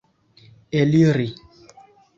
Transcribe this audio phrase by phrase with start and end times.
[0.79, 1.29] eliri